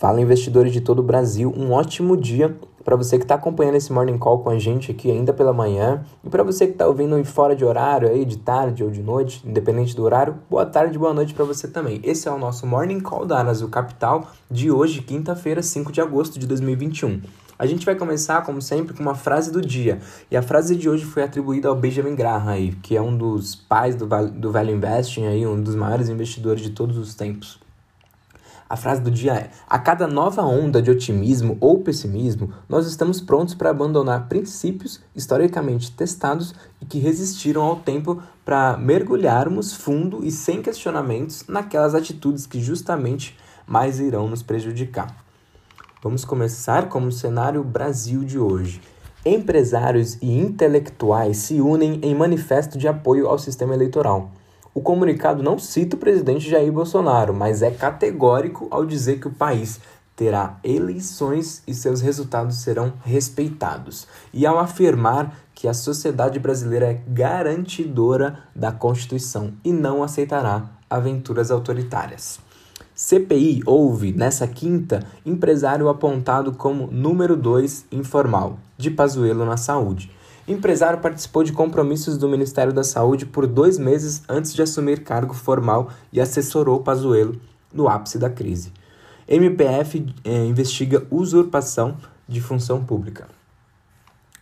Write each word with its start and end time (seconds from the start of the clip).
Fala 0.00 0.18
investidores 0.18 0.72
de 0.72 0.80
todo 0.80 1.00
o 1.00 1.02
Brasil, 1.02 1.52
um 1.54 1.72
ótimo 1.72 2.16
dia 2.16 2.56
para 2.82 2.96
você 2.96 3.18
que 3.18 3.24
está 3.24 3.34
acompanhando 3.34 3.74
esse 3.74 3.92
Morning 3.92 4.16
Call 4.16 4.38
com 4.38 4.48
a 4.48 4.58
gente 4.58 4.90
aqui 4.90 5.10
ainda 5.10 5.30
pela 5.30 5.52
manhã 5.52 6.02
e 6.24 6.30
para 6.30 6.42
você 6.42 6.66
que 6.66 6.72
está 6.72 6.86
ouvindo 6.86 7.22
fora 7.22 7.54
de 7.54 7.66
horário 7.66 8.08
aí, 8.08 8.24
de 8.24 8.38
tarde 8.38 8.82
ou 8.82 8.90
de 8.90 9.02
noite, 9.02 9.46
independente 9.46 9.94
do 9.94 10.02
horário, 10.02 10.38
boa 10.48 10.64
tarde, 10.64 10.98
boa 10.98 11.12
noite 11.12 11.34
para 11.34 11.44
você 11.44 11.68
também. 11.68 12.00
Esse 12.02 12.28
é 12.28 12.32
o 12.32 12.38
nosso 12.38 12.66
Morning 12.66 12.98
Call 12.98 13.26
da 13.26 13.40
Anasul 13.40 13.68
Capital 13.68 14.26
de 14.50 14.70
hoje, 14.70 15.02
quinta-feira, 15.02 15.62
5 15.62 15.92
de 15.92 16.00
agosto 16.00 16.38
de 16.38 16.46
2021. 16.46 17.20
A 17.58 17.66
gente 17.66 17.84
vai 17.84 17.94
começar, 17.94 18.42
como 18.42 18.62
sempre, 18.62 18.94
com 18.94 19.02
uma 19.02 19.14
frase 19.14 19.52
do 19.52 19.60
dia. 19.60 19.98
E 20.30 20.36
a 20.36 20.40
frase 20.40 20.76
de 20.76 20.88
hoje 20.88 21.04
foi 21.04 21.22
atribuída 21.22 21.68
ao 21.68 21.76
Benjamin 21.76 22.14
Graham, 22.14 22.48
aí, 22.48 22.72
que 22.72 22.96
é 22.96 23.02
um 23.02 23.14
dos 23.14 23.54
pais 23.54 23.94
do, 23.96 24.06
do 24.06 24.50
Value 24.50 24.72
Investing, 24.72 25.26
aí, 25.26 25.46
um 25.46 25.62
dos 25.62 25.74
maiores 25.74 26.08
investidores 26.08 26.62
de 26.62 26.70
todos 26.70 26.96
os 26.96 27.14
tempos. 27.14 27.60
A 28.70 28.76
frase 28.76 29.00
do 29.00 29.10
dia 29.10 29.34
é: 29.34 29.50
A 29.68 29.80
cada 29.80 30.06
nova 30.06 30.42
onda 30.42 30.80
de 30.80 30.92
otimismo 30.92 31.58
ou 31.60 31.80
pessimismo, 31.80 32.52
nós 32.68 32.86
estamos 32.86 33.20
prontos 33.20 33.52
para 33.52 33.70
abandonar 33.70 34.28
princípios 34.28 35.00
historicamente 35.12 35.90
testados 35.90 36.54
e 36.80 36.84
que 36.86 37.00
resistiram 37.00 37.62
ao 37.62 37.74
tempo 37.74 38.22
para 38.44 38.76
mergulharmos 38.76 39.74
fundo 39.74 40.24
e 40.24 40.30
sem 40.30 40.62
questionamentos 40.62 41.44
naquelas 41.48 41.96
atitudes 41.96 42.46
que 42.46 42.60
justamente 42.60 43.36
mais 43.66 43.98
irão 43.98 44.28
nos 44.28 44.40
prejudicar. 44.40 45.16
Vamos 46.00 46.24
começar 46.24 46.88
com 46.88 47.04
o 47.04 47.10
cenário 47.10 47.64
Brasil 47.64 48.22
de 48.22 48.38
hoje. 48.38 48.80
Empresários 49.26 50.16
e 50.22 50.38
intelectuais 50.38 51.38
se 51.38 51.60
unem 51.60 51.98
em 52.04 52.14
manifesto 52.14 52.78
de 52.78 52.86
apoio 52.86 53.26
ao 53.26 53.36
sistema 53.36 53.74
eleitoral. 53.74 54.30
O 54.72 54.80
comunicado 54.80 55.42
não 55.42 55.58
cita 55.58 55.96
o 55.96 55.98
presidente 55.98 56.48
Jair 56.48 56.72
Bolsonaro, 56.72 57.34
mas 57.34 57.60
é 57.60 57.72
categórico 57.72 58.68
ao 58.70 58.86
dizer 58.86 59.18
que 59.18 59.26
o 59.26 59.32
país 59.32 59.80
terá 60.14 60.58
eleições 60.62 61.62
e 61.66 61.74
seus 61.74 62.00
resultados 62.00 62.56
serão 62.58 62.92
respeitados, 63.02 64.06
e 64.32 64.46
ao 64.46 64.58
afirmar 64.58 65.34
que 65.54 65.66
a 65.66 65.74
sociedade 65.74 66.38
brasileira 66.38 66.86
é 66.86 67.00
garantidora 67.08 68.38
da 68.54 68.70
Constituição 68.70 69.54
e 69.64 69.72
não 69.72 70.02
aceitará 70.02 70.70
aventuras 70.88 71.50
autoritárias. 71.50 72.38
CPI 72.94 73.62
houve, 73.64 74.12
nessa 74.12 74.46
quinta, 74.46 75.04
empresário 75.24 75.88
apontado 75.88 76.52
como 76.52 76.86
número 76.92 77.34
2 77.34 77.86
informal, 77.90 78.58
de 78.76 78.90
Pazuello 78.90 79.44
na 79.44 79.56
saúde. 79.56 80.10
Empresário 80.50 80.98
participou 80.98 81.44
de 81.44 81.52
compromissos 81.52 82.18
do 82.18 82.28
Ministério 82.28 82.72
da 82.72 82.82
Saúde 82.82 83.24
por 83.24 83.46
dois 83.46 83.78
meses 83.78 84.24
antes 84.28 84.52
de 84.52 84.60
assumir 84.60 85.04
cargo 85.04 85.32
formal 85.32 85.90
e 86.12 86.20
assessorou 86.20 86.80
Pazuello 86.80 87.40
no 87.72 87.88
ápice 87.88 88.18
da 88.18 88.28
crise. 88.28 88.72
MPF 89.28 90.12
eh, 90.24 90.44
investiga 90.46 91.06
usurpação 91.08 91.96
de 92.26 92.40
função 92.40 92.84
pública. 92.84 93.28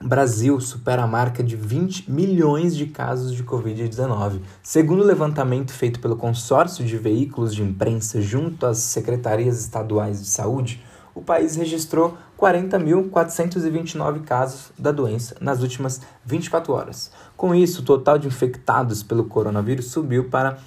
Brasil 0.00 0.58
supera 0.62 1.02
a 1.02 1.06
marca 1.06 1.42
de 1.42 1.56
20 1.56 2.10
milhões 2.10 2.74
de 2.74 2.86
casos 2.86 3.34
de 3.34 3.44
Covid-19. 3.44 4.40
Segundo 4.62 5.02
o 5.02 5.06
levantamento 5.06 5.72
feito 5.72 6.00
pelo 6.00 6.16
consórcio 6.16 6.86
de 6.86 6.96
veículos 6.96 7.54
de 7.54 7.62
imprensa 7.62 8.22
junto 8.22 8.64
às 8.64 8.78
secretarias 8.78 9.60
estaduais 9.60 10.22
de 10.22 10.28
saúde, 10.28 10.82
o 11.14 11.20
país 11.20 11.56
registrou 11.56 12.16
40.429 12.38 14.22
casos 14.22 14.70
da 14.78 14.92
doença 14.92 15.34
nas 15.40 15.60
últimas 15.60 16.00
24 16.24 16.72
horas. 16.72 17.10
Com 17.36 17.52
isso, 17.54 17.82
o 17.82 17.84
total 17.84 18.16
de 18.16 18.28
infectados 18.28 19.02
pelo 19.02 19.24
coronavírus 19.24 19.86
subiu 19.86 20.30
para 20.30 20.58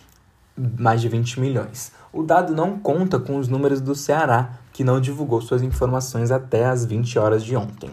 mais 0.56 1.00
de 1.00 1.08
20 1.08 1.40
milhões. 1.40 1.94
O 2.12 2.24
dado 2.24 2.54
não 2.54 2.78
conta 2.78 3.18
com 3.18 3.38
os 3.38 3.48
números 3.48 3.80
do 3.80 3.96
Ceará, 3.96 4.60
que 4.74 4.84
não 4.84 5.00
divulgou 5.00 5.42
suas 5.42 5.62
informações 5.62 6.30
até 6.30 6.66
as 6.66 6.84
20 6.86 7.18
horas 7.18 7.42
de 7.44 7.56
ontem. 7.56 7.90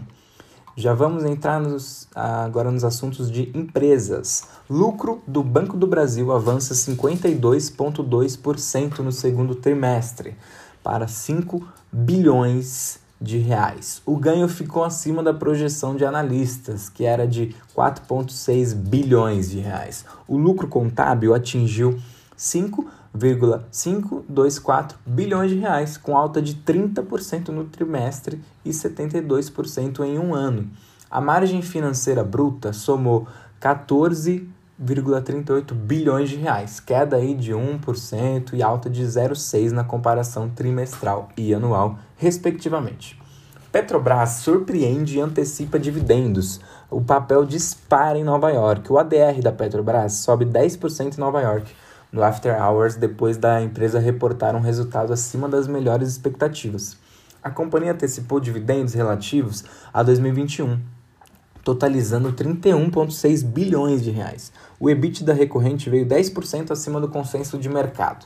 Já 0.76 0.92
vamos 0.92 1.24
entrar 1.24 1.60
nos, 1.60 2.08
agora 2.14 2.70
nos 2.70 2.84
assuntos 2.84 3.30
de 3.30 3.50
empresas. 3.54 4.46
Lucro 4.68 5.22
do 5.27 5.42
Banco 5.42 5.74
do 5.77 5.86
Brasil 5.86 6.30
avança 6.33 6.74
52,2% 6.74 8.98
no 9.00 9.12
segundo 9.12 9.55
trimestre, 9.55 10.36
para 10.83 11.08
5 11.08 11.67
bilhões 11.92 13.00
de 13.20 13.39
reais. 13.39 14.01
O 14.06 14.17
ganho 14.17 14.46
ficou 14.48 14.84
acima 14.84 15.20
da 15.23 15.34
projeção 15.34 15.96
de 15.96 16.05
analistas, 16.05 16.89
que 16.89 17.05
era 17.05 17.27
de 17.27 17.55
4,6 17.77 18.73
bilhões 18.74 19.51
de 19.51 19.58
reais. 19.58 20.05
O 20.27 20.36
lucro 20.36 20.68
contábil 20.68 21.34
atingiu 21.34 21.98
5,524 22.36 24.96
bilhões 25.05 25.51
de 25.51 25.58
reais, 25.58 25.96
com 25.96 26.17
alta 26.17 26.40
de 26.40 26.55
30% 26.55 27.48
no 27.48 27.64
trimestre 27.64 28.40
e 28.64 28.70
72% 28.70 30.05
em 30.05 30.17
um 30.18 30.33
ano. 30.35 30.70
A 31.11 31.20
margem 31.20 31.61
financeira 31.62 32.23
bruta 32.23 32.73
somou 32.73 33.27
14 33.58 34.48
1,38 34.80 35.74
bilhões 35.74 36.30
de 36.30 36.36
reais, 36.36 36.79
queda 36.79 37.17
aí 37.17 37.35
de 37.35 37.52
1% 37.52 38.52
e 38.52 38.62
alta 38.62 38.89
de 38.89 39.02
0,6 39.02 39.73
na 39.73 39.83
comparação 39.83 40.48
trimestral 40.48 41.30
e 41.36 41.52
anual, 41.52 41.98
respectivamente. 42.18 43.18
Petrobras 43.73 44.40
surpreende 44.40 45.17
e 45.17 45.20
antecipa 45.20 45.79
dividendos. 45.79 46.61
O 46.90 47.01
papel 47.01 47.46
dispara 47.46 48.18
em 48.18 48.24
Nova 48.24 48.51
York. 48.51 48.92
O 48.92 48.98
ADR 48.98 49.40
da 49.42 49.52
Petrobras 49.52 50.14
sobe 50.14 50.45
10% 50.45 51.17
em 51.17 51.20
Nova 51.20 51.40
York 51.40 51.73
no 52.12 52.23
After 52.23 52.55
Hours 52.61 52.96
depois 52.96 53.36
da 53.36 53.62
empresa 53.62 53.98
reportar 53.98 54.56
um 54.56 54.61
resultado 54.61 55.12
acima 55.12 55.48
das 55.48 55.67
melhores 55.67 56.08
expectativas. 56.08 56.96
A 57.42 57.51
companhia 57.51 57.92
antecipou 57.92 58.40
dividendos 58.40 58.95
relativos 58.95 59.64
a 59.92 60.02
2021 60.02 60.79
totalizando 61.68 62.33
31,6 62.33 63.45
bilhões 63.45 64.02
de 64.02 64.11
reais. 64.11 64.50
O 64.80 64.89
EBITDA 64.89 65.35
recorrente 65.35 65.90
veio 65.90 66.06
10% 66.06 66.70
acima 66.70 66.98
do 66.98 67.08
consenso 67.08 67.58
de 67.58 67.68
mercado. 67.68 68.24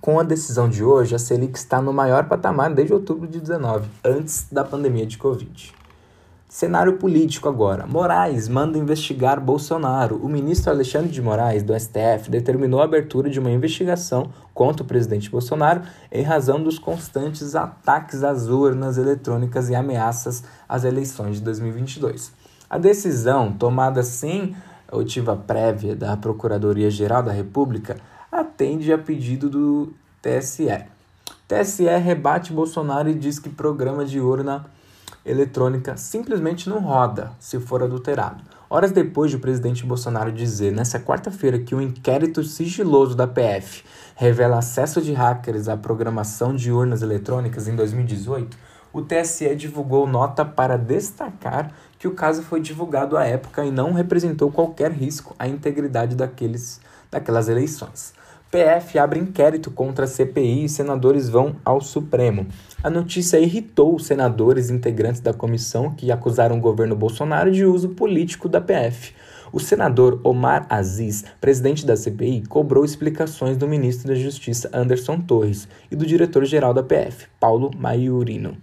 Com 0.00 0.20
a 0.20 0.22
decisão 0.22 0.68
de 0.68 0.84
hoje, 0.84 1.14
a 1.14 1.18
Selic 1.18 1.58
está 1.58 1.80
no 1.80 1.92
maior 1.92 2.28
patamar 2.28 2.72
desde 2.72 2.92
outubro 2.92 3.26
de 3.26 3.40
19, 3.40 3.88
antes 4.04 4.46
da 4.50 4.62
pandemia 4.64 5.06
de 5.06 5.18
Covid. 5.18 5.74
Cenário 6.48 6.96
político 6.96 7.48
agora. 7.48 7.86
Moraes 7.86 8.48
manda 8.48 8.78
investigar 8.78 9.40
Bolsonaro. 9.40 10.16
O 10.16 10.28
ministro 10.28 10.70
Alexandre 10.70 11.10
de 11.10 11.20
Moraes, 11.20 11.62
do 11.62 11.78
STF, 11.78 12.30
determinou 12.30 12.80
a 12.80 12.84
abertura 12.84 13.28
de 13.28 13.40
uma 13.40 13.50
investigação 13.50 14.30
contra 14.54 14.84
o 14.84 14.86
presidente 14.86 15.28
Bolsonaro 15.28 15.82
em 16.10 16.22
razão 16.22 16.62
dos 16.62 16.78
constantes 16.78 17.54
ataques 17.56 18.22
às 18.22 18.48
urnas 18.48 18.96
eletrônicas 18.96 19.68
e 19.70 19.74
ameaças 19.74 20.44
às 20.68 20.84
eleições 20.84 21.36
de 21.36 21.42
2022. 21.42 22.32
A 22.70 22.78
decisão, 22.78 23.52
tomada 23.52 24.02
sem 24.02 24.54
oitiva 24.92 25.36
prévia 25.36 25.96
da 25.96 26.16
Procuradoria-Geral 26.16 27.22
da 27.22 27.32
República, 27.32 27.96
atende 28.40 28.92
a 28.92 28.98
pedido 28.98 29.48
do 29.48 29.92
TSE. 30.20 30.84
TSE 31.48 31.84
rebate 31.98 32.52
Bolsonaro 32.52 33.08
e 33.08 33.14
diz 33.14 33.38
que 33.38 33.48
programa 33.48 34.04
de 34.04 34.20
urna 34.20 34.66
eletrônica 35.24 35.96
simplesmente 35.96 36.68
não 36.68 36.80
roda 36.80 37.32
se 37.38 37.58
for 37.58 37.82
adulterado. 37.82 38.42
Horas 38.68 38.92
depois 38.92 39.30
de 39.30 39.36
o 39.36 39.40
presidente 39.40 39.86
Bolsonaro 39.86 40.32
dizer 40.32 40.72
nessa 40.72 40.98
quarta-feira 40.98 41.58
que 41.58 41.74
um 41.74 41.80
inquérito 41.80 42.42
sigiloso 42.42 43.14
da 43.14 43.26
PF 43.26 43.84
revela 44.14 44.58
acesso 44.58 45.00
de 45.00 45.12
hackers 45.12 45.68
à 45.68 45.76
programação 45.76 46.54
de 46.54 46.70
urnas 46.70 47.02
eletrônicas 47.02 47.68
em 47.68 47.76
2018, 47.76 48.56
o 48.92 49.02
TSE 49.02 49.54
divulgou 49.54 50.06
nota 50.06 50.44
para 50.44 50.76
destacar 50.76 51.72
que 51.98 52.08
o 52.08 52.14
caso 52.14 52.42
foi 52.42 52.60
divulgado 52.60 53.16
à 53.16 53.24
época 53.24 53.64
e 53.64 53.70
não 53.70 53.92
representou 53.92 54.50
qualquer 54.50 54.90
risco 54.90 55.34
à 55.38 55.46
integridade 55.46 56.16
daqueles, 56.16 56.80
daquelas 57.10 57.48
eleições. 57.48 58.14
PF 58.48 58.96
abre 58.96 59.18
inquérito 59.18 59.72
contra 59.72 60.06
CPI 60.06 60.64
e 60.64 60.68
senadores 60.68 61.28
vão 61.28 61.56
ao 61.64 61.80
Supremo. 61.80 62.46
A 62.82 62.88
notícia 62.88 63.40
irritou 63.40 63.96
os 63.96 64.06
senadores 64.06 64.70
integrantes 64.70 65.20
da 65.20 65.34
comissão 65.34 65.90
que 65.90 66.12
acusaram 66.12 66.56
o 66.56 66.60
governo 66.60 66.94
Bolsonaro 66.94 67.50
de 67.50 67.64
uso 67.64 67.88
político 67.90 68.48
da 68.48 68.60
PF. 68.60 69.12
O 69.52 69.58
senador 69.58 70.20
Omar 70.22 70.64
Aziz, 70.68 71.24
presidente 71.40 71.84
da 71.84 71.96
CPI, 71.96 72.44
cobrou 72.46 72.84
explicações 72.84 73.56
do 73.56 73.66
ministro 73.66 74.08
da 74.08 74.14
Justiça 74.14 74.70
Anderson 74.72 75.20
Torres 75.20 75.68
e 75.90 75.96
do 75.96 76.06
diretor-geral 76.06 76.72
da 76.72 76.84
PF, 76.84 77.26
Paulo 77.40 77.72
Maiorino. 77.76 78.56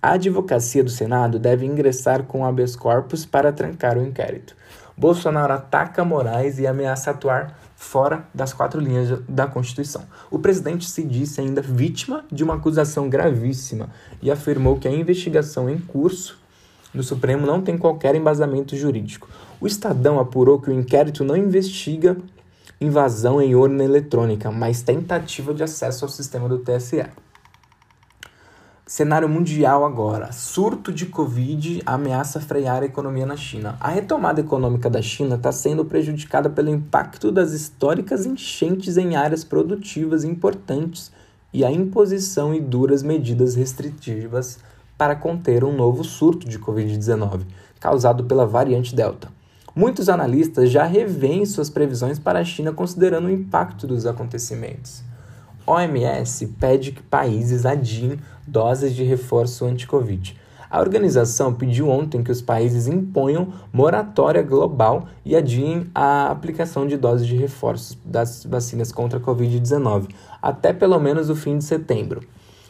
A 0.00 0.12
advocacia 0.12 0.82
do 0.82 0.90
Senado 0.90 1.38
deve 1.38 1.66
ingressar 1.66 2.22
com 2.22 2.46
habeas 2.46 2.76
corpus 2.76 3.26
para 3.26 3.52
trancar 3.52 3.98
o 3.98 4.02
inquérito. 4.02 4.56
Bolsonaro 4.96 5.52
ataca 5.52 6.04
Moraes 6.04 6.58
e 6.58 6.66
ameaça 6.66 7.10
atuar 7.10 7.58
fora 7.78 8.28
das 8.34 8.52
quatro 8.52 8.80
linhas 8.80 9.20
da 9.28 9.46
Constituição. 9.46 10.02
O 10.32 10.38
presidente 10.40 10.90
se 10.90 11.04
disse 11.04 11.40
ainda 11.40 11.62
vítima 11.62 12.24
de 12.30 12.42
uma 12.42 12.54
acusação 12.54 13.08
gravíssima 13.08 13.88
e 14.20 14.32
afirmou 14.32 14.78
que 14.80 14.88
a 14.88 14.90
investigação 14.90 15.70
em 15.70 15.78
curso 15.78 16.40
no 16.92 17.04
Supremo 17.04 17.46
não 17.46 17.62
tem 17.62 17.78
qualquer 17.78 18.16
embasamento 18.16 18.76
jurídico. 18.76 19.28
O 19.60 19.66
Estadão 19.66 20.18
apurou 20.18 20.60
que 20.60 20.68
o 20.68 20.72
inquérito 20.72 21.22
não 21.22 21.36
investiga 21.36 22.16
invasão 22.80 23.40
em 23.40 23.54
urna 23.54 23.84
eletrônica, 23.84 24.50
mas 24.50 24.82
tentativa 24.82 25.54
de 25.54 25.62
acesso 25.62 26.04
ao 26.04 26.10
sistema 26.10 26.48
do 26.48 26.58
TSE. 26.58 27.06
Cenário 28.88 29.28
mundial 29.28 29.84
agora. 29.84 30.32
Surto 30.32 30.90
de 30.90 31.04
Covid 31.04 31.82
ameaça 31.84 32.40
frear 32.40 32.82
a 32.82 32.86
economia 32.86 33.26
na 33.26 33.36
China. 33.36 33.76
A 33.78 33.88
retomada 33.90 34.40
econômica 34.40 34.88
da 34.88 35.02
China 35.02 35.34
está 35.34 35.52
sendo 35.52 35.84
prejudicada 35.84 36.48
pelo 36.48 36.70
impacto 36.70 37.30
das 37.30 37.52
históricas 37.52 38.24
enchentes 38.24 38.96
em 38.96 39.14
áreas 39.14 39.44
produtivas 39.44 40.24
importantes 40.24 41.12
e 41.52 41.66
a 41.66 41.70
imposição 41.70 42.54
e 42.54 42.60
duras 42.60 43.02
medidas 43.02 43.54
restritivas 43.56 44.58
para 44.96 45.14
conter 45.14 45.64
um 45.64 45.76
novo 45.76 46.02
surto 46.02 46.48
de 46.48 46.58
Covid-19, 46.58 47.42
causado 47.78 48.24
pela 48.24 48.46
variante 48.46 48.96
Delta. 48.96 49.28
Muitos 49.76 50.08
analistas 50.08 50.70
já 50.70 50.84
revêem 50.84 51.44
suas 51.44 51.68
previsões 51.68 52.18
para 52.18 52.38
a 52.38 52.44
China 52.44 52.72
considerando 52.72 53.26
o 53.26 53.30
impacto 53.30 53.86
dos 53.86 54.06
acontecimentos. 54.06 55.06
OMS 55.68 56.46
pede 56.58 56.92
que 56.92 57.02
países 57.02 57.66
adiem 57.66 58.18
doses 58.46 58.94
de 58.94 59.04
reforço 59.04 59.66
anti-Covid. 59.66 60.38
A 60.70 60.80
organização 60.80 61.52
pediu 61.52 61.88
ontem 61.88 62.22
que 62.22 62.30
os 62.30 62.42
países 62.42 62.86
imponham 62.86 63.52
moratória 63.72 64.42
global 64.42 65.06
e 65.24 65.36
adiem 65.36 65.86
a 65.94 66.30
aplicação 66.30 66.86
de 66.86 66.96
doses 66.96 67.26
de 67.26 67.36
reforço 67.36 67.98
das 68.04 68.44
vacinas 68.44 68.92
contra 68.92 69.18
a 69.18 69.22
Covid-19 69.22 70.08
até 70.40 70.72
pelo 70.72 70.98
menos 70.98 71.30
o 71.30 71.36
fim 71.36 71.58
de 71.58 71.64
setembro. 71.64 72.22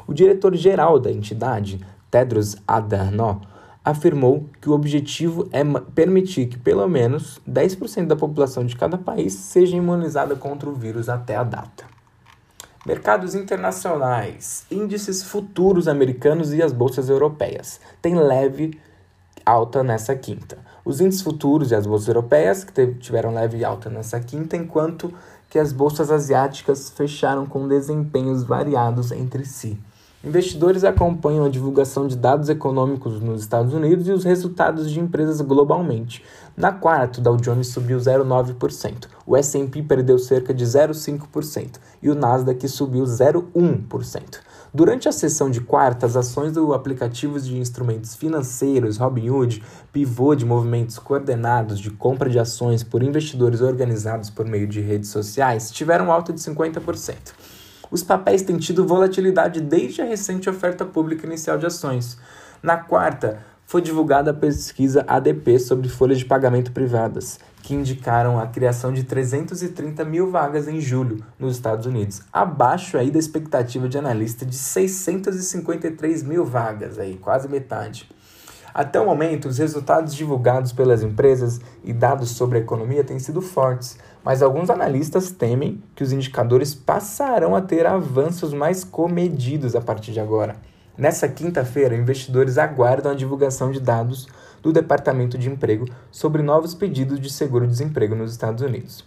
O 0.06 0.15
diretor-geral 0.15 0.99
da 0.99 1.11
entidade, 1.11 1.81
Tedros 2.11 2.56
Adhanom, 2.67 3.41
afirmou 3.85 4.47
que 4.61 4.69
o 4.69 4.73
objetivo 4.73 5.49
é 5.53 5.62
permitir 5.94 6.47
que 6.47 6.59
pelo 6.59 6.87
menos 6.89 7.41
10% 7.49 8.06
da 8.06 8.17
população 8.17 8.65
de 8.65 8.77
cada 8.77 8.99
país 8.99 9.35
seja 9.35 9.77
imunizada 9.77 10.35
contra 10.35 10.69
o 10.69 10.75
vírus 10.75 11.09
até 11.09 11.37
a 11.37 11.44
data. 11.44 11.98
Mercados 12.87 13.35
internacionais, 13.35 14.65
índices 14.71 15.23
futuros 15.23 15.89
americanos 15.89 16.55
e 16.55 16.63
as 16.63 16.73
bolsas 16.73 17.09
europeias 17.09 17.81
têm 18.01 18.15
leve 18.15 18.81
alta 19.45 19.83
nessa 19.83 20.15
quinta. 20.15 20.59
Os 20.85 21.01
índices 21.01 21.23
futuros 21.23 21.71
e 21.71 21.75
as 21.75 21.87
bolsas 21.87 22.09
europeias 22.09 22.65
que 22.65 22.87
tiveram 22.95 23.35
leve 23.35 23.65
alta 23.65 23.91
nessa 23.91 24.21
quinta, 24.21 24.57
enquanto 24.57 25.13
que 25.51 25.59
as 25.59 25.73
bolsas 25.73 26.11
asiáticas 26.11 26.89
fecharam 26.91 27.47
com 27.47 27.67
desempenhos 27.67 28.45
variados 28.45 29.11
entre 29.11 29.45
si. 29.45 29.79
Investidores 30.25 30.82
acompanham 30.82 31.44
a 31.44 31.49
divulgação 31.49 32.09
de 32.09 32.17
dados 32.17 32.49
econômicos 32.49 33.20
nos 33.20 33.41
Estados 33.41 33.73
Unidos 33.73 34.09
e 34.09 34.11
os 34.11 34.25
resultados 34.25 34.91
de 34.91 34.99
empresas 34.99 35.41
globalmente. 35.41 36.25
Na 36.56 36.73
quarta, 36.73 37.20
o 37.20 37.23
Dow 37.23 37.37
Jones 37.37 37.69
subiu 37.69 37.99
0,9%, 37.99 39.06
o 39.25 39.37
S&P 39.37 39.81
perdeu 39.85 40.19
cerca 40.19 40.53
de 40.53 40.65
0,5% 40.65 41.76
e 42.03 42.11
o 42.11 42.17
Nasdaq 42.17 42.67
subiu 42.69 43.05
0,1%. 43.05 44.41
Durante 44.75 45.09
a 45.09 45.12
sessão 45.12 45.49
de 45.49 45.61
quarta, 45.61 46.05
as 46.05 46.17
ações 46.17 46.50
do 46.50 46.75
aplicativo 46.75 47.38
de 47.38 47.56
instrumentos 47.56 48.17
financeiros 48.17 48.97
Robinhood, 48.97 49.62
pivô 49.93 50.35
de 50.35 50.44
movimentos 50.44 50.99
coordenados 50.99 51.79
de 51.79 51.93
compra 51.93 52.29
de 52.29 52.41
ações 52.41 52.82
por 52.82 53.05
investidores 53.05 53.61
organizados 53.61 54.31
por 54.31 54.44
meio 54.44 54.67
de 54.67 54.81
redes 54.81 55.11
sociais, 55.11 55.70
tiveram 55.70 56.11
alta 56.11 56.32
de 56.32 56.41
50% 56.41 57.15
os 57.90 58.02
papéis 58.02 58.43
têm 58.43 58.56
tido 58.56 58.87
volatilidade 58.87 59.61
desde 59.61 60.02
a 60.02 60.05
recente 60.05 60.49
oferta 60.49 60.85
pública 60.85 61.27
inicial 61.27 61.58
de 61.58 61.67
ações. 61.67 62.19
Na 62.63 62.77
quarta, 62.77 63.39
foi 63.69 63.82
divulgada 63.82 64.31
a 64.31 64.34
pesquisa 64.34 65.05
ADP 65.06 65.58
sobre 65.58 65.91
folhas 65.91 66.19
de 66.19 66.24
pagamento 66.24 66.72
privadas, 66.72 67.39
que 67.63 67.74
indicaram 67.74 68.39
a 68.39 68.46
criação 68.46 68.93
de 68.93 69.05
330 69.05 70.06
mil 70.06 70.31
vagas 70.31 70.67
em 70.67 70.81
julho 70.81 71.22
nos 71.39 71.56
Estados 71.56 71.84
Unidos, 71.84 72.22
abaixo 72.32 72.96
aí 72.96 73.10
da 73.10 73.19
expectativa 73.19 73.86
de 73.86 73.98
analista 73.98 74.46
de 74.46 74.56
653 74.56 76.22
mil 76.22 76.46
vagas, 76.46 76.98
aí, 76.98 77.19
quase 77.19 77.46
metade. 77.46 78.08
Até 78.72 78.98
o 78.98 79.05
momento, 79.05 79.48
os 79.48 79.58
resultados 79.58 80.15
divulgados 80.15 80.72
pelas 80.72 81.03
empresas 81.03 81.60
e 81.84 81.93
dados 81.93 82.31
sobre 82.31 82.56
a 82.58 82.60
economia 82.63 83.05
têm 83.05 83.19
sido 83.19 83.43
fortes, 83.43 83.98
mas 84.25 84.43
alguns 84.43 84.70
analistas 84.70 85.31
temem 85.31 85.82
que 85.94 86.03
os 86.03 86.13
indicadores 86.13 86.75
passarão 86.75 87.55
a 87.55 87.60
ter 87.60 87.87
avanços 87.87 88.53
mais 88.53 88.84
comedidos 88.84 89.75
a 89.75 89.81
partir 89.81 90.13
de 90.13 90.20
agora. 90.20 90.56
Nessa 90.96 91.29
quinta-feira, 91.29 91.94
investidores 91.94 92.58
aguardam 92.58 93.13
a 93.13 93.15
divulgação 93.15 93.70
de 93.70 93.81
dados 93.81 94.27
do 94.60 94.72
Departamento 94.72 95.39
de 95.39 95.48
Emprego 95.48 95.87
sobre 96.10 96.43
novos 96.43 96.75
pedidos 96.75 97.20
de 97.20 97.31
seguro-desemprego 97.31 98.15
nos 98.15 98.32
Estados 98.32 98.63
Unidos. 98.63 99.05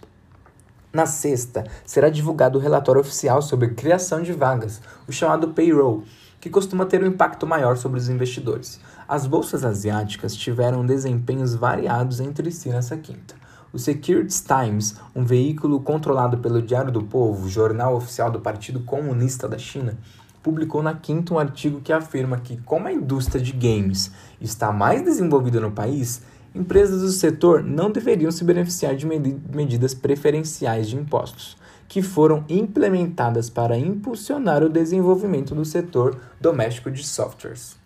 Na 0.92 1.06
sexta, 1.06 1.64
será 1.86 2.10
divulgado 2.10 2.58
o 2.58 2.60
relatório 2.60 3.00
oficial 3.00 3.40
sobre 3.40 3.68
criação 3.68 4.22
de 4.22 4.32
vagas, 4.32 4.80
o 5.08 5.12
chamado 5.12 5.48
payroll, 5.48 6.04
que 6.40 6.50
costuma 6.50 6.84
ter 6.84 7.02
um 7.02 7.06
impacto 7.06 7.46
maior 7.46 7.76
sobre 7.76 7.98
os 7.98 8.08
investidores. 8.08 8.80
As 9.08 9.26
bolsas 9.26 9.64
asiáticas 9.64 10.34
tiveram 10.34 10.84
desempenhos 10.84 11.54
variados 11.54 12.20
entre 12.20 12.50
si 12.50 12.68
nessa 12.68 12.96
quinta. 12.96 13.41
O 13.72 13.78
Securities 13.78 14.42
Times, 14.42 14.96
um 15.16 15.24
veículo 15.24 15.80
controlado 15.80 16.36
pelo 16.36 16.60
Diário 16.60 16.92
do 16.92 17.04
Povo, 17.04 17.48
jornal 17.48 17.96
oficial 17.96 18.30
do 18.30 18.38
Partido 18.38 18.80
Comunista 18.80 19.48
da 19.48 19.56
China, 19.56 19.96
publicou 20.42 20.82
na 20.82 20.92
quinta 20.92 21.32
um 21.32 21.38
artigo 21.38 21.80
que 21.80 21.90
afirma 21.90 22.36
que, 22.36 22.58
como 22.58 22.86
a 22.86 22.92
indústria 22.92 23.40
de 23.40 23.52
games 23.52 24.12
está 24.38 24.70
mais 24.70 25.02
desenvolvida 25.02 25.58
no 25.58 25.70
país, 25.70 26.20
empresas 26.54 27.00
do 27.00 27.08
setor 27.08 27.62
não 27.62 27.90
deveriam 27.90 28.30
se 28.30 28.44
beneficiar 28.44 28.94
de 28.94 29.06
medidas 29.06 29.94
preferenciais 29.94 30.86
de 30.86 30.96
impostos, 30.96 31.56
que 31.88 32.02
foram 32.02 32.44
implementadas 32.50 33.48
para 33.48 33.78
impulsionar 33.78 34.62
o 34.62 34.68
desenvolvimento 34.68 35.54
do 35.54 35.64
setor 35.64 36.20
doméstico 36.38 36.90
de 36.90 37.02
softwares. 37.02 37.80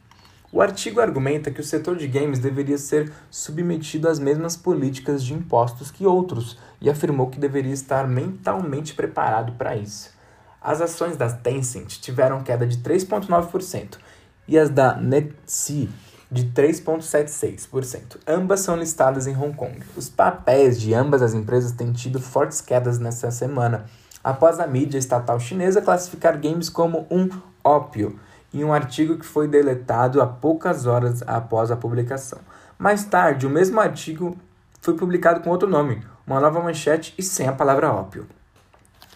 O 0.56 0.62
artigo 0.62 1.02
argumenta 1.02 1.50
que 1.50 1.60
o 1.60 1.62
setor 1.62 1.98
de 1.98 2.08
games 2.08 2.38
deveria 2.38 2.78
ser 2.78 3.12
submetido 3.30 4.08
às 4.08 4.18
mesmas 4.18 4.56
políticas 4.56 5.22
de 5.22 5.34
impostos 5.34 5.90
que 5.90 6.06
outros 6.06 6.58
e 6.80 6.88
afirmou 6.88 7.28
que 7.28 7.38
deveria 7.38 7.74
estar 7.74 8.08
mentalmente 8.08 8.94
preparado 8.94 9.52
para 9.58 9.76
isso. 9.76 10.08
As 10.58 10.80
ações 10.80 11.14
da 11.14 11.30
Tencent 11.30 12.00
tiveram 12.00 12.42
queda 12.42 12.66
de 12.66 12.78
3,9% 12.78 13.98
e 14.48 14.58
as 14.58 14.70
da 14.70 14.96
NetC 14.96 15.90
de 16.32 16.46
3,76%. 16.46 18.16
Ambas 18.26 18.60
são 18.60 18.78
listadas 18.78 19.26
em 19.26 19.36
Hong 19.36 19.54
Kong. 19.54 19.82
Os 19.94 20.08
papéis 20.08 20.80
de 20.80 20.94
ambas 20.94 21.20
as 21.20 21.34
empresas 21.34 21.72
têm 21.72 21.92
tido 21.92 22.18
fortes 22.18 22.62
quedas 22.62 22.98
nesta 22.98 23.30
semana, 23.30 23.84
após 24.24 24.58
a 24.58 24.66
mídia 24.66 24.96
estatal 24.96 25.38
chinesa 25.38 25.82
classificar 25.82 26.40
games 26.40 26.70
como 26.70 27.06
um 27.10 27.28
ópio, 27.62 28.18
em 28.60 28.64
um 28.64 28.72
artigo 28.72 29.18
que 29.18 29.26
foi 29.26 29.46
deletado 29.46 30.20
há 30.20 30.26
poucas 30.26 30.86
horas 30.86 31.22
após 31.26 31.70
a 31.70 31.76
publicação. 31.76 32.38
Mais 32.78 33.04
tarde, 33.04 33.46
o 33.46 33.50
mesmo 33.50 33.80
artigo 33.80 34.36
foi 34.80 34.94
publicado 34.94 35.40
com 35.40 35.50
outro 35.50 35.68
nome, 35.68 36.02
uma 36.26 36.40
nova 36.40 36.60
manchete 36.60 37.14
e 37.18 37.22
sem 37.22 37.48
a 37.48 37.52
palavra 37.52 37.92
ópio. 37.92 38.26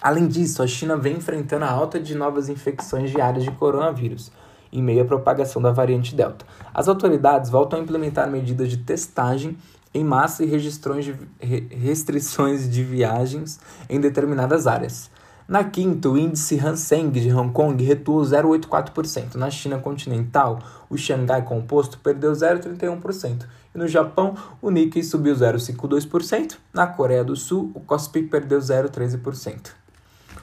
Além 0.00 0.26
disso, 0.26 0.62
a 0.62 0.66
China 0.66 0.96
vem 0.96 1.16
enfrentando 1.16 1.64
a 1.64 1.70
alta 1.70 2.00
de 2.00 2.14
novas 2.14 2.48
infecções 2.48 3.10
diárias 3.10 3.44
de 3.44 3.50
coronavírus, 3.50 4.32
em 4.72 4.82
meio 4.82 5.02
à 5.02 5.04
propagação 5.04 5.60
da 5.60 5.70
variante 5.70 6.14
Delta. 6.14 6.46
As 6.72 6.88
autoridades 6.88 7.50
voltam 7.50 7.78
a 7.78 7.82
implementar 7.82 8.30
medidas 8.30 8.68
de 8.68 8.78
testagem 8.78 9.58
em 9.92 10.04
massa 10.04 10.44
e 10.44 10.46
restrições 10.46 12.70
de 12.70 12.82
viagens 12.82 13.60
em 13.88 14.00
determinadas 14.00 14.66
áreas. 14.66 15.10
Na 15.50 15.64
quinta, 15.64 16.08
o 16.08 16.16
índice 16.16 16.56
Hang 16.64 16.76
Seng 16.76 17.10
de 17.10 17.28
Hong 17.32 17.52
Kong 17.52 17.82
retuou 17.82 18.22
0,84%. 18.22 19.34
Na 19.34 19.50
China 19.50 19.80
continental, 19.80 20.60
o 20.88 20.96
Xangai 20.96 21.42
Composto 21.42 21.98
perdeu 21.98 22.30
0,31%. 22.30 23.46
E 23.74 23.78
no 23.78 23.88
Japão, 23.88 24.36
o 24.62 24.70
Nikkei 24.70 25.02
subiu 25.02 25.34
0,52%. 25.34 26.56
Na 26.72 26.86
Coreia 26.86 27.24
do 27.24 27.34
Sul, 27.34 27.72
o 27.74 27.80
Kospi 27.80 28.22
perdeu 28.22 28.60
0,13%. 28.60 29.72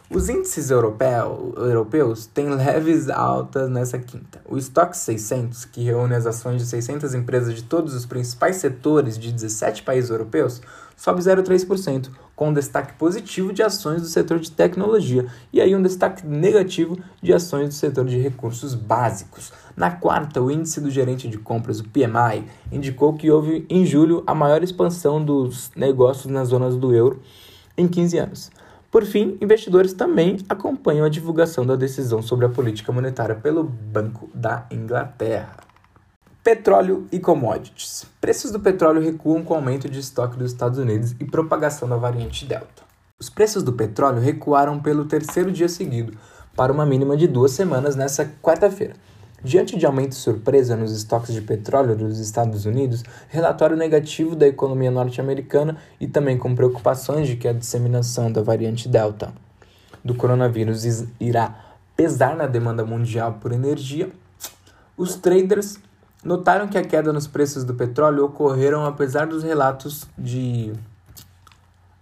Os 0.10 0.30
índices 0.30 0.72
europeu, 0.72 1.54
europeus 1.58 2.26
têm 2.28 2.48
leves 2.48 3.10
altas 3.10 3.70
nessa 3.70 4.00
quinta. 4.00 4.40
O 4.48 4.58
Stock 4.58 4.96
600, 4.96 5.66
que 5.66 5.84
reúne 5.84 6.16
as 6.16 6.26
ações 6.26 6.62
de 6.62 6.66
600 6.66 7.14
empresas 7.14 7.54
de 7.54 7.64
todos 7.64 7.94
os 7.94 8.06
principais 8.06 8.56
setores 8.56 9.20
de 9.20 9.34
17 9.34 9.84
países 9.84 10.10
europeus, 10.10 10.62
sobe 10.96 11.20
0,3%, 11.20 12.10
com 12.38 12.48
um 12.48 12.54
destaque 12.54 12.94
positivo 12.94 13.52
de 13.52 13.62
ações 13.62 14.02
do 14.02 14.08
setor 14.08 14.40
de 14.40 14.50
tecnologia 14.50 15.26
e 15.52 15.60
aí 15.60 15.76
um 15.76 15.82
destaque 15.82 16.26
negativo 16.26 16.98
de 17.22 17.34
ações 17.34 17.68
do 17.68 17.74
setor 17.74 18.06
de 18.06 18.18
recursos 18.18 18.76
básicos. 18.76 19.52
Na 19.76 19.92
quarta, 19.92 20.42
o 20.42 20.50
índice 20.50 20.80
do 20.80 20.90
gerente 20.90 21.28
de 21.28 21.38
compras, 21.38 21.82
o 21.82 21.84
PMI, 21.84 22.46
indicou 22.72 23.14
que 23.14 23.30
houve 23.30 23.66
em 23.70 23.86
julho 23.86 24.24
a 24.26 24.34
maior 24.34 24.64
expansão 24.64 25.22
dos 25.22 25.70
negócios 25.76 26.32
nas 26.32 26.48
zonas 26.48 26.78
do 26.78 26.96
euro 26.96 27.22
em 27.78 27.90
15 27.90 28.18
anos. 28.18 28.57
Por 28.90 29.04
fim, 29.06 29.38
investidores 29.42 29.94
também 29.94 30.38
acompanham 30.48 31.06
a 31.06 31.10
divulgação 31.10 31.66
da 31.66 31.76
decisão 31.76 32.22
sobre 32.22 32.46
a 32.46 32.50
política 32.50 32.92
monetária 32.92 33.36
pelo 33.36 33.64
Banco 33.64 34.30
da 34.34 34.66
Inglaterra. 34.72 35.58
Petróleo 36.42 37.06
e 37.12 37.20
commodities. 37.20 38.06
Preços 38.22 38.52
do 38.52 38.60
petróleo 38.62 39.02
recuam 39.02 39.44
com 39.44 39.54
o 39.54 39.58
aumento 39.58 39.90
de 39.90 40.00
estoque 40.00 40.38
dos 40.38 40.52
Estados 40.54 40.80
Unidos 40.80 41.14
e 41.20 41.26
propagação 41.26 41.90
da 41.90 41.98
variante 41.98 42.46
Delta. 42.46 42.84
Os 43.20 43.30
preços 43.30 43.64
do 43.64 43.74
petróleo 43.74 44.22
recuaram 44.22 44.80
pelo 44.80 45.04
terceiro 45.04 45.52
dia 45.52 45.68
seguido, 45.68 46.18
para 46.56 46.72
uma 46.72 46.86
mínima 46.86 47.18
de 47.18 47.28
duas 47.28 47.52
semanas 47.52 47.96
nesta 47.96 48.26
quarta-feira. 48.42 48.96
Diante 49.48 49.78
de 49.78 49.86
aumento 49.86 50.14
surpresa 50.14 50.76
nos 50.76 50.92
estoques 50.92 51.34
de 51.34 51.40
petróleo 51.40 51.96
dos 51.96 52.20
Estados 52.20 52.66
Unidos, 52.66 53.02
relatório 53.30 53.78
negativo 53.78 54.36
da 54.36 54.46
economia 54.46 54.92
norte-americana 54.92 55.78
e 56.02 56.06
também 56.06 56.38
com 56.38 56.54
preocupações 56.54 57.30
de 57.30 57.38
que 57.38 57.48
a 57.48 57.54
disseminação 57.54 58.30
da 58.30 58.42
variante 58.42 58.90
Delta 58.90 59.34
do 60.04 60.14
coronavírus 60.14 60.84
irá 61.18 61.78
pesar 61.96 62.36
na 62.36 62.46
demanda 62.46 62.84
mundial 62.84 63.38
por 63.40 63.54
energia, 63.54 64.12
os 64.98 65.16
traders 65.16 65.80
notaram 66.22 66.68
que 66.68 66.78
a 66.78 66.84
queda 66.84 67.14
nos 67.14 67.26
preços 67.26 67.64
do 67.64 67.74
petróleo 67.74 68.26
ocorreram 68.26 68.86
apesar 68.86 69.28
dos 69.28 69.44
relatos 69.44 70.10
de 70.18 70.74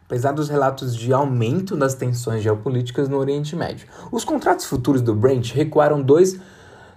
apesar 0.07 0.31
dos 0.31 0.49
relatos 0.49 0.95
de 0.95 1.13
aumento 1.13 1.77
das 1.77 1.93
tensões 1.93 2.41
geopolíticas 2.41 3.07
no 3.07 3.17
Oriente 3.17 3.55
Médio. 3.55 3.87
Os 4.11 4.25
contratos 4.25 4.65
futuros 4.65 5.03
do 5.03 5.13
Brent 5.13 5.51
recuaram 5.51 6.01
2 6.01 6.54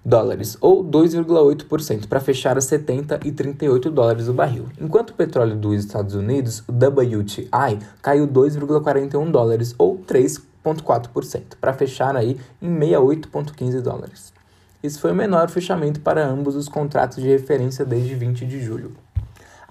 dólares, 0.09 0.57
ou 0.61 0.83
2,8%, 0.83 2.09
para 2.09 2.19
fechar 2.19 2.57
a 2.57 2.61
70 2.63 3.21
e 3.25 3.31
38 3.31 3.91
dólares 3.91 4.27
o 4.27 4.33
barril. 4.33 4.67
Enquanto 4.81 5.11
o 5.11 5.15
petróleo 5.15 5.55
dos 5.55 5.85
Estados 5.85 6.15
Unidos, 6.15 6.65
o 6.67 6.73
WTI, 6.73 7.79
caiu 8.01 8.27
2,41 8.27 9.31
dólares, 9.31 9.75
ou 9.77 9.99
3,4%, 9.99 11.57
para 11.61 11.75
fechar 11.75 12.17
aí 12.17 12.41
em 12.61 12.71
68,15 12.71 13.83
dólares. 13.83 14.33
Esse 14.83 14.99
foi 14.99 15.13
o 15.13 15.15
menor 15.15 15.51
fechamento 15.51 16.01
para 16.01 16.27
ambos 16.27 16.57
os 16.57 16.69
contratos 16.69 17.23
de 17.23 17.29
referência 17.29 17.85
desde 17.85 18.15
20 18.15 18.47
de 18.47 18.63
julho. 18.63 18.93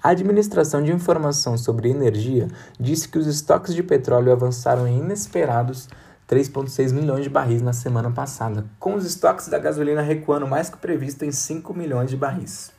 A 0.00 0.10
Administração 0.10 0.80
de 0.80 0.92
Informação 0.92 1.58
sobre 1.58 1.90
Energia 1.90 2.46
disse 2.78 3.08
que 3.08 3.18
os 3.18 3.26
estoques 3.26 3.74
de 3.74 3.82
petróleo 3.82 4.30
avançaram 4.30 4.86
em 4.86 4.98
inesperados 4.98 5.88
3,6 6.28 6.92
milhões 6.92 7.24
de 7.24 7.30
barris 7.30 7.62
na 7.62 7.72
semana 7.72 8.10
passada, 8.10 8.66
com 8.78 8.94
os 8.94 9.06
estoques 9.06 9.48
da 9.48 9.58
gasolina 9.58 10.02
recuando 10.02 10.46
mais 10.46 10.68
que 10.68 10.76
previsto 10.76 11.24
em 11.24 11.32
5 11.32 11.72
milhões 11.72 12.10
de 12.10 12.16
barris. 12.16 12.70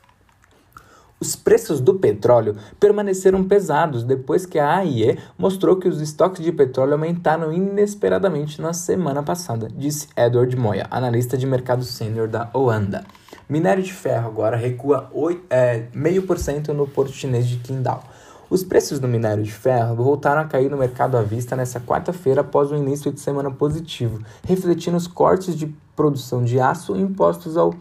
Os 1.19 1.35
preços 1.35 1.81
do 1.81 1.95
petróleo 1.95 2.55
permaneceram 2.79 3.43
pesados 3.43 4.03
depois 4.03 4.45
que 4.45 4.57
a 4.57 4.77
AIE 4.77 5.17
mostrou 5.37 5.75
que 5.75 5.87
os 5.87 5.99
estoques 5.99 6.41
de 6.41 6.51
petróleo 6.51 6.93
aumentaram 6.93 7.51
inesperadamente 7.51 8.61
na 8.61 8.71
semana 8.71 9.21
passada, 9.21 9.67
disse 9.75 10.07
Edward 10.15 10.55
Moya, 10.55 10.87
analista 10.89 11.35
de 11.35 11.45
mercado 11.45 11.83
sênior 11.83 12.27
da 12.27 12.49
Oanda. 12.53 13.03
Minério 13.49 13.83
de 13.83 13.91
ferro 13.91 14.27
agora 14.27 14.55
recua 14.55 15.11
0,5% 15.13 16.69
é, 16.69 16.73
no 16.73 16.87
porto 16.87 17.11
chinês 17.11 17.47
de 17.47 17.57
Qingdao 17.57 18.03
os 18.49 18.63
preços 18.63 18.99
do 18.99 19.07
minério 19.07 19.43
de 19.43 19.51
ferro 19.51 19.95
voltaram 19.95 20.41
a 20.41 20.45
cair 20.45 20.69
no 20.69 20.77
mercado 20.77 21.15
à 21.15 21.21
vista 21.21 21.55
nesta 21.55 21.79
quarta-feira 21.79 22.41
após 22.41 22.71
um 22.71 22.77
início 22.77 23.11
de 23.11 23.19
semana 23.19 23.51
positivo, 23.51 24.23
refletindo 24.43 24.97
os 24.97 25.07
cortes 25.07 25.55
de 25.55 25.67
produção 25.95 26.43
de 26.43 26.59
aço 26.59 26.95
impostos 26.95 27.57
ao 27.57 27.73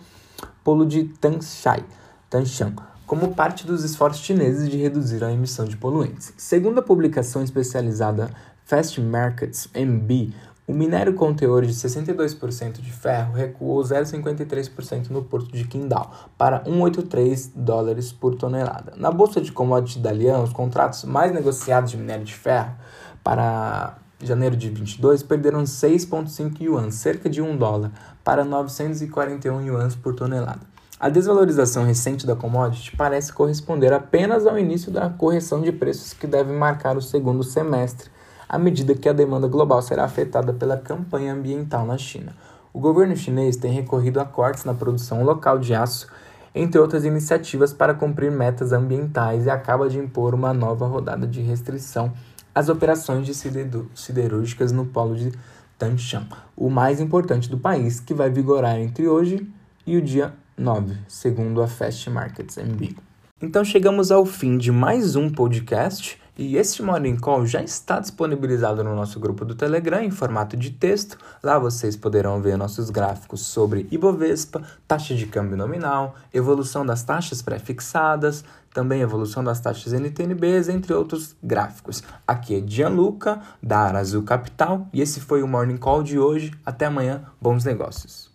polo 0.63 0.85
de 0.85 1.05
Tangshan, 1.05 1.85
Tangshan 2.29 2.75
como 3.09 3.35
parte 3.35 3.67
dos 3.67 3.85
esforços 3.85 4.23
chineses 4.23 4.69
de 4.69 4.77
reduzir 4.77 5.25
a 5.25 5.33
emissão 5.33 5.65
de 5.65 5.79
poluentes. 5.79 6.35
Segundo 6.37 6.81
a 6.81 6.83
publicação 6.83 7.43
especializada 7.43 8.31
Fast 8.67 9.01
Markets 9.01 9.67
MB, 9.75 10.35
o 10.69 10.75
minério 10.75 11.15
com 11.15 11.33
teor 11.33 11.65
de 11.65 11.73
62% 11.73 12.83
de 12.83 12.93
ferro 12.93 13.33
recuou 13.33 13.83
0,53% 13.83 15.09
no 15.09 15.23
porto 15.25 15.51
de 15.51 15.65
Qingdao 15.65 16.11
para 16.37 16.63
1,83 16.65 17.53
dólares 17.55 18.13
por 18.13 18.35
tonelada. 18.35 18.93
Na 18.95 19.11
bolsa 19.11 19.41
de 19.41 19.51
commodities 19.51 20.03
da 20.03 20.13
Lian, 20.13 20.41
os 20.41 20.53
contratos 20.53 21.05
mais 21.05 21.33
negociados 21.33 21.91
de 21.91 21.97
minério 21.97 22.25
de 22.27 22.35
ferro 22.35 22.75
para 23.25 23.97
janeiro 24.21 24.55
de 24.55 24.69
22 24.69 25.23
perderam 25.23 25.63
6,5 25.63 26.61
yuan, 26.61 26.91
cerca 26.91 27.31
de 27.31 27.41
1 27.41 27.57
dólar, 27.57 27.91
para 28.23 28.45
941 28.45 29.63
yuans 29.63 29.97
por 29.97 30.15
tonelada. 30.15 30.61
A 31.01 31.09
desvalorização 31.09 31.85
recente 31.85 32.27
da 32.27 32.37
commodity 32.37 32.95
parece 32.95 33.33
corresponder 33.33 33.95
apenas 33.95 34.47
ao 34.47 34.59
início 34.59 34.93
da 34.93 35.09
correção 35.09 35.63
de 35.63 35.73
preços 35.73 36.13
que 36.13 36.27
deve 36.27 36.53
marcar 36.53 36.95
o 36.95 37.01
segundo 37.01 37.43
semestre 37.43 38.11
à 38.49 38.59
medida 38.59 38.95
que 38.95 39.09
a 39.09 39.13
demanda 39.13 39.47
global 39.47 39.83
será 39.83 40.05
afetada 40.05 40.53
pela 40.53 40.77
campanha 40.77 41.35
ambiental 41.35 41.85
na 41.85 41.99
China. 41.99 42.35
O 42.73 42.81
governo 42.81 43.17
chinês 43.17 43.57
tem 43.57 43.73
recorrido 43.73 44.21
a 44.21 44.25
cortes 44.25 44.65
na 44.65 44.73
produção 44.73 45.23
local 45.23 45.59
de 45.59 45.75
aço, 45.75 46.07
entre 46.55 46.81
outras 46.81 47.05
iniciativas 47.05 47.73
para 47.73 47.93
cumprir 47.95 48.31
metas 48.31 48.73
ambientais, 48.73 49.47
e 49.47 49.51
acaba 49.51 49.89
de 49.89 49.99
impor 49.99 50.35
uma 50.35 50.55
nova 50.55 50.87
rodada 50.87 51.27
de 51.27 51.41
restrição 51.41 52.13
às 52.55 52.69
operações 52.69 53.27
de 53.27 53.35
siderúrgicas 53.95 54.73
no 54.73 54.87
polo 54.87 55.15
de 55.15 55.33
Tangshan, 55.79 56.27
o 56.57 56.69
mais 56.69 57.01
importante 57.01 57.49
do 57.49 57.59
país, 57.59 58.01
que 58.01 58.15
vai 58.15 58.31
vigorar 58.31 58.79
entre 58.81 59.07
hoje 59.07 59.49
e 59.87 59.97
o 59.97 60.03
dia 60.03 60.35
9, 60.57 60.97
segundo 61.07 61.63
a 61.63 61.69
Fast 61.69 62.11
Markets 62.11 62.57
MB. 62.57 62.97
Então 63.41 63.65
chegamos 63.65 64.11
ao 64.11 64.27
fim 64.27 64.59
de 64.59 64.73
mais 64.73 65.15
um 65.15 65.31
podcast. 65.31 66.21
E 66.39 66.57
este 66.57 66.85
Morning 66.85 67.17
Call 67.17 67.45
já 67.47 67.61
está 67.61 67.99
disponibilizado 67.99 68.85
no 68.85 68.95
nosso 68.95 69.19
grupo 69.19 69.45
do 69.45 69.57
Telegram 69.57 70.01
em 70.01 70.13
formato 70.13 70.57
de 70.57 70.71
texto. 70.71 71.19
Lá 71.43 71.59
vocês 71.59 71.97
poderão 71.97 72.41
ver 72.41 72.57
nossos 72.57 72.91
gráficos 72.91 73.41
sobre 73.41 73.89
Ibovespa, 73.91 74.63
taxa 74.87 75.17
de 75.17 75.27
câmbio 75.27 75.57
nominal, 75.57 76.15
evolução 76.33 76.87
das 76.87 77.03
taxas 77.03 77.43
pré-fixadas, 77.43 78.45
também 78.73 79.01
evolução 79.01 79.43
das 79.43 79.59
taxas 79.59 79.93
NTNBs, 79.93 80.69
entre 80.69 80.95
outros 80.95 81.35
gráficos. 81.43 82.05
Aqui 82.25 82.55
é 82.55 82.65
Gianluca, 82.65 83.41
da 83.61 83.81
Arazul 83.81 84.23
Capital, 84.23 84.87
e 84.93 85.01
esse 85.01 85.19
foi 85.19 85.43
o 85.43 85.49
Morning 85.49 85.77
Call 85.77 86.05
de 86.05 86.21
hoje. 86.21 86.53
Até 86.65 86.87
amanhã, 86.87 87.25
bons 87.41 87.65
negócios. 87.65 88.27